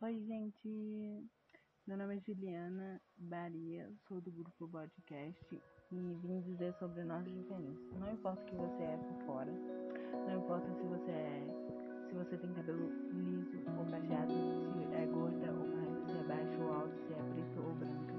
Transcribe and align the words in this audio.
Oi, 0.00 0.16
gente. 0.28 1.28
Meu 1.84 1.96
nome 1.96 2.18
é 2.18 2.20
Juliana 2.20 3.02
Baria, 3.16 3.90
sou 4.06 4.20
do 4.20 4.30
grupo 4.30 4.68
Podcast 4.68 5.60
e 5.90 6.14
vim 6.22 6.40
dizer 6.40 6.72
sobre 6.74 7.02
nossas 7.02 7.32
diferenças. 7.32 7.98
Não 7.98 8.12
importa 8.12 8.40
o 8.40 8.44
que 8.44 8.54
você 8.54 8.84
é 8.84 8.96
por 8.96 9.26
fora, 9.26 9.50
não 9.50 10.38
importa 10.38 10.72
se 10.72 10.82
você 10.84 11.10
é, 11.10 11.42
se 12.06 12.14
você 12.14 12.36
tem 12.36 12.54
cabelo 12.54 12.88
liso 13.12 13.58
ou 13.76 13.84
cacheado, 13.86 14.32
se 14.72 14.94
é 14.94 15.04
gorda 15.06 15.50
ou 15.50 15.66
magra, 15.66 16.06
se 16.06 16.16
é 16.16 16.22
baixo 16.28 16.62
ou 16.62 16.72
alto, 16.74 16.94
se 16.94 17.12
é 17.12 17.22
preto 17.32 17.58
ou 17.58 17.74
branca. 17.74 18.14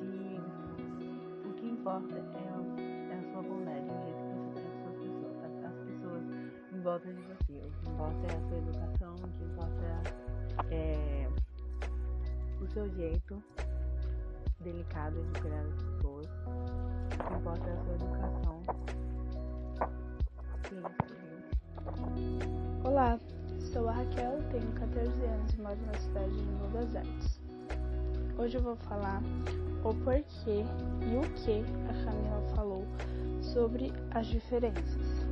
Se 0.00 1.48
o 1.48 1.54
que 1.54 1.66
importa 1.68 2.16
é, 2.16 3.12
é 3.12 3.14
a 3.14 3.30
sua 3.30 3.42
bondade, 3.42 3.86
o 3.86 4.02
jeito 4.02 4.22
que 4.26 4.34
você 4.42 4.66
trata 4.74 4.88
as 4.88 4.98
pessoas, 5.06 5.36
as 5.64 5.76
pessoas 5.86 6.52
em 6.72 6.80
volta 6.80 7.12
de 7.12 7.22
você. 7.22 7.62
O 7.64 7.70
que 7.70 7.88
importa 7.90 8.26
é 8.26 8.36
a 8.36 8.48
sua 8.48 8.51
seu 12.72 12.88
jeito 12.94 13.42
delicado 14.60 15.22
de 15.22 15.40
cuidar 15.40 15.62
das 15.62 15.82
pessoas. 15.82 16.26
O 16.26 17.26
que 17.26 17.34
importa 17.34 17.68
é 17.68 17.72
a 17.72 17.76
sua 17.76 17.94
educação. 17.94 18.62
Olá, 22.82 23.18
sou 23.60 23.88
a 23.88 23.92
Raquel, 23.92 24.42
tenho 24.50 24.72
14 24.72 25.22
anos 25.22 25.52
e 25.52 25.60
moro 25.60 25.78
na 25.86 25.98
cidade 25.98 26.30
de 26.30 26.42
Nilo 26.42 26.68
das 26.68 26.96
Artes. 26.96 27.40
Hoje 28.38 28.56
eu 28.56 28.62
vou 28.62 28.76
falar 28.76 29.22
o 29.84 29.94
porquê 30.02 30.64
e 31.02 31.16
o 31.16 31.20
que 31.34 31.62
a 31.90 32.04
Camila 32.04 32.42
falou 32.56 32.86
sobre 33.42 33.92
as 34.12 34.26
diferenças. 34.26 35.26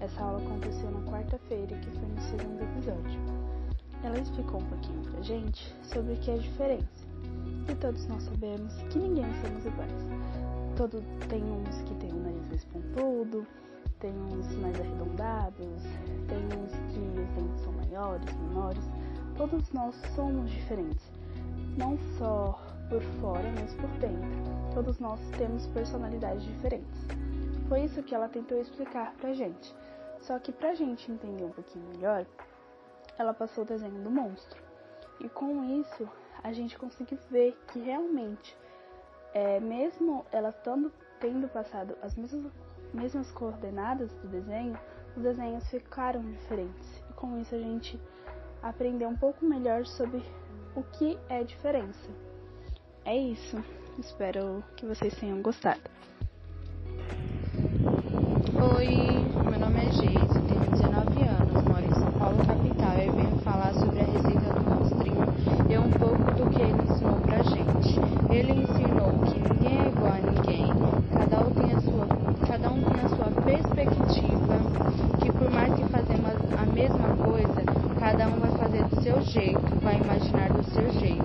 Essa 0.00 0.20
aula 0.20 0.42
aconteceu 0.44 0.90
na 0.90 1.00
quarta-feira, 1.08 1.78
que 1.78 1.90
foi 1.92 2.08
no 2.08 2.20
segundo 2.22 2.60
episódio. 2.60 3.61
Ela 4.04 4.18
explicou 4.18 4.60
um 4.60 4.64
pouquinho 4.64 5.02
pra 5.10 5.22
gente 5.22 5.74
sobre 5.82 6.14
o 6.14 6.16
que 6.16 6.30
é 6.30 6.36
diferença. 6.36 7.06
E 7.68 7.74
todos 7.76 8.06
nós 8.08 8.22
sabemos 8.24 8.74
que 8.90 8.98
ninguém 8.98 9.26
somos 9.40 9.64
iguais. 9.64 9.92
Todo, 10.76 11.02
tem 11.28 11.42
uns 11.42 11.82
que 11.82 11.94
tem 11.94 12.10
o 12.10 12.16
nariz 12.16 12.48
mais 12.48 12.64
pontudo, 12.64 13.46
tem 14.00 14.10
uns 14.10 14.52
mais 14.56 14.80
arredondados, 14.80 15.82
tem 16.28 16.44
uns 16.58 16.72
que 16.92 17.20
os 17.20 17.28
dentes 17.30 17.60
são 17.62 17.72
maiores, 17.72 18.34
menores. 18.34 18.84
Todos 19.36 19.72
nós 19.72 19.94
somos 20.14 20.50
diferentes. 20.50 21.10
Não 21.78 21.96
só 22.18 22.60
por 22.88 23.00
fora, 23.20 23.50
mas 23.60 23.72
por 23.74 23.88
dentro. 24.00 24.28
Todos 24.74 24.98
nós 24.98 25.20
temos 25.38 25.66
personalidades 25.68 26.42
diferentes. 26.42 27.06
Foi 27.68 27.84
isso 27.84 28.02
que 28.02 28.14
ela 28.14 28.28
tentou 28.28 28.60
explicar 28.60 29.14
pra 29.20 29.32
gente. 29.32 29.74
Só 30.20 30.38
que 30.38 30.52
pra 30.52 30.74
gente 30.74 31.10
entender 31.10 31.44
um 31.44 31.50
pouquinho 31.50 31.84
melhor, 31.94 32.26
ela 33.22 33.32
passou 33.32 33.64
o 33.64 33.66
desenho 33.66 34.02
do 34.02 34.10
monstro. 34.10 34.60
E 35.20 35.28
com 35.28 35.64
isso, 35.80 36.08
a 36.42 36.52
gente 36.52 36.76
conseguiu 36.76 37.18
ver 37.30 37.56
que 37.68 37.78
realmente, 37.78 38.56
é, 39.32 39.60
mesmo 39.60 40.26
ela 40.32 40.52
tando, 40.52 40.92
tendo 41.20 41.48
passado 41.48 41.96
as 42.02 42.16
mesmas, 42.16 42.52
mesmas 42.92 43.30
coordenadas 43.30 44.12
do 44.14 44.28
desenho, 44.28 44.78
os 45.16 45.22
desenhos 45.22 45.66
ficaram 45.68 46.20
diferentes. 46.32 47.04
E 47.08 47.12
com 47.12 47.38
isso 47.38 47.54
a 47.54 47.58
gente 47.58 48.00
aprendeu 48.62 49.08
um 49.08 49.16
pouco 49.16 49.44
melhor 49.44 49.86
sobre 49.86 50.22
o 50.74 50.82
que 50.82 51.18
é 51.28 51.44
diferença. 51.44 52.10
É 53.04 53.16
isso. 53.16 53.62
Espero 53.98 54.64
que 54.76 54.86
vocês 54.86 55.14
tenham 55.18 55.40
gostado. 55.42 55.82
Oi, 58.54 58.86
meu 59.50 59.58
nome 59.58 59.80
é 59.80 59.92
Geise, 59.92 60.40
tenho 60.48 60.70
19 60.70 61.22
anos, 61.22 61.64
moro 61.64 61.84
em 61.84 61.94
São 61.94 62.12
Paulo, 62.12 62.36
capital, 62.46 62.94
e 62.96 63.10
venho 63.10 63.38
falar 63.38 63.74
sobre 63.74 64.00
a 64.00 64.04
receita 64.04 64.54
do 64.54 64.70
monstrinho 64.70 65.26
e 65.68 65.78
um 65.78 65.90
pouco 65.90 66.30
do 66.32 66.48
que 66.50 66.62
ele 66.62 66.82
ensinou 66.82 67.16
pra 67.16 67.42
gente. 67.42 68.00
Ele 68.30 68.52
ensinou 68.62 69.10
que 69.26 69.40
ninguém 69.40 69.84
é 69.84 69.88
igual 69.88 70.12
a 70.12 70.20
ninguém, 70.20 70.72
cada 71.12 71.44
um 71.44 71.50
tem 71.50 71.72
a 71.72 71.80
sua, 71.80 72.06
cada 72.46 72.70
um 72.70 72.82
tem 72.82 73.00
a 73.00 73.08
sua 73.08 73.42
perspectiva, 73.42 74.58
que 75.20 75.32
por 75.32 75.50
mais 75.50 75.74
que 75.74 75.84
fazemos 75.88 76.30
a 76.56 76.66
mesma 76.66 77.16
coisa, 77.24 77.62
cada 77.98 78.28
um 78.28 78.38
vai 78.38 78.50
fazer 78.58 78.84
do 78.84 79.02
seu 79.02 79.21
jeito, 79.32 79.80
vai 79.80 79.96
imaginar 79.96 80.52
do 80.52 80.62
seu 80.74 80.92
jeito. 81.00 81.24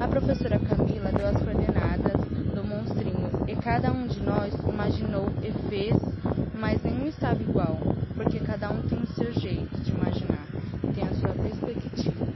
A 0.00 0.06
professora 0.06 0.60
Camila 0.60 1.10
deu 1.10 1.26
as 1.26 1.42
coordenadas 1.42 2.20
do 2.54 2.64
monstrinho 2.64 3.30
e 3.48 3.56
cada 3.56 3.90
um 3.90 4.06
de 4.06 4.20
nós 4.22 4.54
imaginou 4.68 5.28
e 5.42 5.50
fez 5.68 5.96
mas 6.56 6.80
nenhum 6.82 7.08
estava 7.08 7.42
igual, 7.42 7.78
porque 8.14 8.38
cada 8.38 8.70
um 8.70 8.80
tem 8.82 8.98
o 8.98 9.06
seu 9.08 9.32
jeito 9.32 9.76
de 9.80 9.90
imaginar, 9.90 10.46
tem 10.94 11.04
a 11.04 11.14
sua 11.14 11.30
perspectiva. 11.30 12.33